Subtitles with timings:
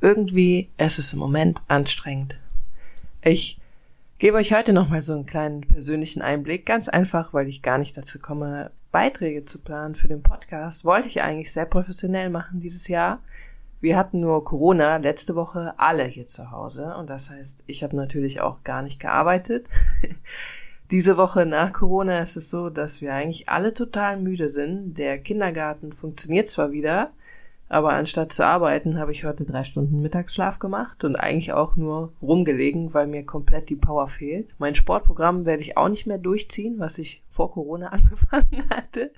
[0.00, 2.36] irgendwie ist es im Moment anstrengend.
[3.22, 3.58] Ich
[4.18, 7.96] gebe euch heute nochmal so einen kleinen persönlichen Einblick, ganz einfach, weil ich gar nicht
[7.96, 10.84] dazu komme, Beiträge zu planen für den Podcast.
[10.84, 13.20] Wollte ich eigentlich sehr professionell machen dieses Jahr.
[13.80, 17.96] Wir hatten nur Corona letzte Woche alle hier zu Hause und das heißt, ich habe
[17.96, 19.66] natürlich auch gar nicht gearbeitet.
[20.90, 24.96] Diese Woche nach Corona ist es so, dass wir eigentlich alle total müde sind.
[24.96, 27.12] Der Kindergarten funktioniert zwar wieder,
[27.68, 32.12] aber anstatt zu arbeiten, habe ich heute drei Stunden Mittagsschlaf gemacht und eigentlich auch nur
[32.22, 34.54] rumgelegen, weil mir komplett die Power fehlt.
[34.58, 39.12] Mein Sportprogramm werde ich auch nicht mehr durchziehen, was ich vor Corona angefangen hatte,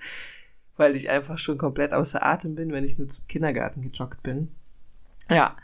[0.77, 4.49] weil ich einfach schon komplett außer Atem bin, wenn ich nur zum Kindergarten gejoggt bin.
[5.29, 5.57] Ja,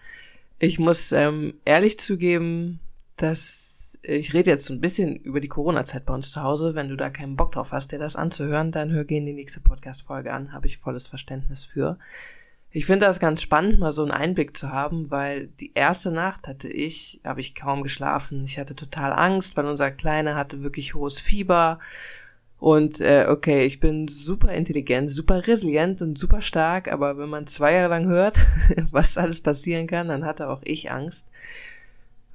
[0.60, 2.78] ich muss ähm, ehrlich zugeben,
[3.16, 6.74] dass ich rede jetzt so ein bisschen über die Corona-Zeit bei uns zu Hause.
[6.74, 9.60] Wenn du da keinen Bock drauf hast, dir das anzuhören, dann hör gehen die nächste
[9.60, 10.52] Podcast-Folge an.
[10.52, 11.98] Habe ich volles Verständnis für.
[12.70, 16.46] Ich finde das ganz spannend, mal so einen Einblick zu haben, weil die erste Nacht
[16.46, 18.44] hatte ich, habe ich kaum geschlafen.
[18.44, 21.78] Ich hatte total Angst, weil unser Kleiner hatte wirklich hohes Fieber.
[22.58, 27.46] Und äh, okay, ich bin super intelligent, super resilient und super stark, aber wenn man
[27.46, 28.36] zwei Jahre lang hört,
[28.90, 31.30] was alles passieren kann, dann hatte auch ich Angst.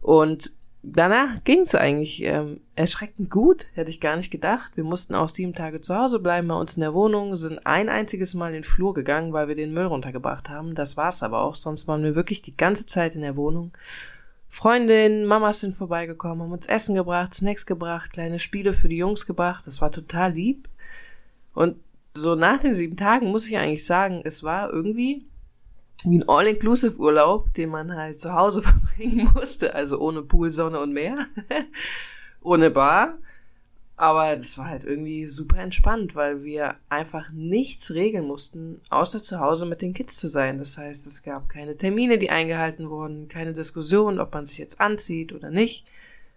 [0.02, 0.52] Und
[0.84, 4.76] danach ging es eigentlich ähm, erschreckend gut, hätte ich gar nicht gedacht.
[4.76, 7.90] Wir mussten auch sieben Tage zu Hause bleiben bei uns in der Wohnung, sind ein
[7.90, 10.76] einziges Mal in den Flur gegangen, weil wir den Müll runtergebracht haben.
[10.76, 13.72] Das war's aber auch, sonst waren wir wirklich die ganze Zeit in der Wohnung.
[14.48, 19.26] Freundinnen, Mamas sind vorbeigekommen, haben uns Essen gebracht, Snacks gebracht, kleine Spiele für die Jungs
[19.26, 19.66] gebracht.
[19.66, 20.68] Das war total lieb.
[21.54, 21.78] Und
[22.14, 25.26] so nach den sieben Tagen muss ich eigentlich sagen, es war irgendwie
[26.04, 30.94] wie ein All-Inclusive-Urlaub, den man halt zu Hause verbringen musste, also ohne Pool, Sonne und
[30.94, 31.28] Meer,
[32.42, 33.18] ohne Bar.
[34.02, 39.40] Aber das war halt irgendwie super entspannt, weil wir einfach nichts regeln mussten, außer zu
[39.40, 40.58] Hause mit den Kids zu sein.
[40.58, 44.82] Das heißt, es gab keine Termine, die eingehalten wurden, keine Diskussion, ob man sich jetzt
[44.82, 45.86] anzieht oder nicht.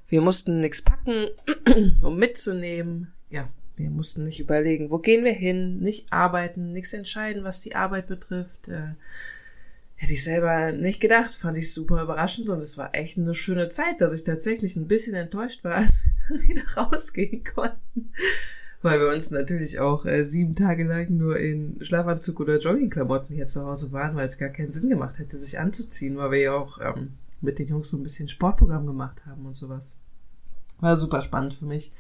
[0.09, 1.29] Wir mussten nichts packen,
[2.03, 3.15] um mitzunehmen.
[3.31, 7.75] Ja, wir mussten nicht überlegen, wo gehen wir hin, nicht arbeiten, nichts entscheiden, was die
[7.75, 8.69] Arbeit betrifft.
[8.69, 8.93] Äh,
[10.05, 13.69] Hätte ich selber nicht gedacht, fand ich super überraschend und es war echt eine schöne
[13.69, 18.13] Zeit, dass ich tatsächlich ein bisschen enttäuscht war, als wir dann wieder rausgehen konnten.
[18.83, 23.47] Weil wir uns natürlich auch äh, sieben Tage lang nur in Schlafanzug oder Joggingklamotten hier
[23.47, 26.53] zu Hause waren, weil es gar keinen Sinn gemacht hätte, sich anzuziehen, weil wir ja
[26.53, 29.95] auch ähm, mit den Jungs so ein bisschen Sportprogramm gemacht haben und sowas.
[30.81, 31.93] War super spannend für mich.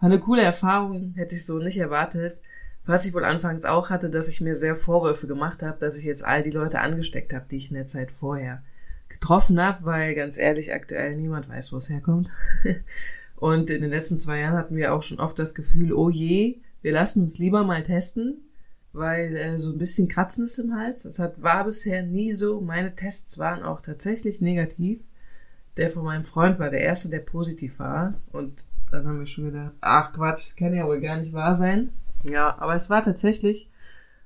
[0.00, 2.40] War eine coole Erfahrung, hätte ich so nicht erwartet.
[2.86, 6.04] Was ich wohl anfangs auch hatte, dass ich mir sehr Vorwürfe gemacht habe, dass ich
[6.04, 8.62] jetzt all die Leute angesteckt habe, die ich in der Zeit vorher
[9.08, 12.30] getroffen habe, weil ganz ehrlich aktuell niemand weiß, wo es herkommt.
[13.36, 16.60] Und in den letzten zwei Jahren hatten wir auch schon oft das Gefühl, oh je,
[16.82, 18.38] wir lassen uns lieber mal testen,
[18.92, 21.02] weil äh, so ein bisschen Kratzen ist im Hals.
[21.02, 22.60] Das hat, war bisher nie so.
[22.60, 25.00] Meine Tests waren auch tatsächlich negativ.
[25.76, 28.14] Der von meinem Freund war der erste, der positiv war.
[28.32, 31.54] Und dann haben wir schon gedacht, ach Quatsch, das kann ja wohl gar nicht wahr
[31.54, 31.90] sein.
[32.28, 33.68] Ja, aber es war tatsächlich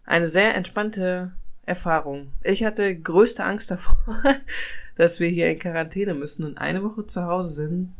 [0.04, 1.32] eine sehr entspannte
[1.66, 2.32] Erfahrung.
[2.42, 3.96] Ich hatte größte Angst davor,
[4.96, 7.92] dass wir hier in Quarantäne müssen und eine Woche zu Hause sind.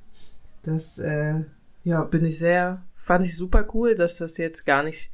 [0.62, 1.44] Das, äh,
[1.84, 5.10] ja, bin ich sehr, fand ich super cool, dass das jetzt gar nicht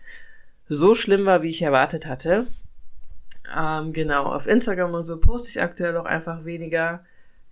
[0.69, 2.47] so schlimm war, wie ich erwartet hatte.
[3.57, 7.05] Ähm, genau, auf Instagram und so poste ich aktuell auch einfach weniger.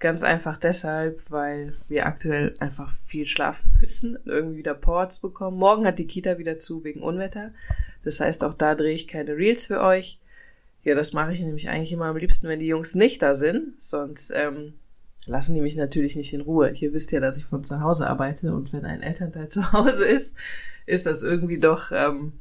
[0.05, 5.57] Ganz einfach deshalb, weil wir aktuell einfach viel schlafen müssen und irgendwie wieder Ports bekommen.
[5.57, 7.53] Morgen hat die Kita wieder zu wegen Unwetter.
[8.03, 10.19] Das heißt, auch da drehe ich keine Reels für euch.
[10.83, 13.81] Ja, das mache ich nämlich eigentlich immer am liebsten, wenn die Jungs nicht da sind.
[13.81, 14.75] Sonst ähm,
[15.25, 16.71] lassen die mich natürlich nicht in Ruhe.
[16.73, 20.05] Ihr wisst ja, dass ich von zu Hause arbeite und wenn ein Elternteil zu Hause
[20.05, 20.37] ist,
[20.85, 22.35] ist das irgendwie doch ähm,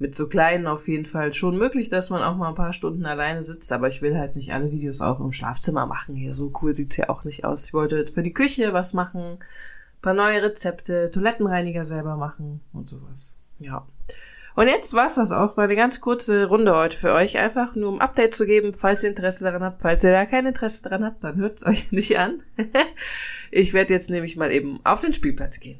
[0.00, 3.04] mit so kleinen auf jeden Fall schon möglich, dass man auch mal ein paar Stunden
[3.04, 6.16] alleine sitzt, aber ich will halt nicht alle Videos auch im Schlafzimmer machen.
[6.16, 7.66] Hier so cool sieht's ja auch nicht aus.
[7.66, 9.38] Ich wollte für die Küche was machen,
[10.00, 13.36] paar neue Rezepte, Toilettenreiniger selber machen und sowas.
[13.58, 13.86] Ja.
[14.56, 15.58] Und jetzt war's das auch.
[15.58, 17.38] War eine ganz kurze Runde heute für euch.
[17.38, 19.82] Einfach nur um Update zu geben, falls ihr Interesse daran habt.
[19.82, 22.42] Falls ihr da kein Interesse daran habt, dann hört's euch nicht an.
[23.50, 25.78] ich werde jetzt nämlich mal eben auf den Spielplatz gehen.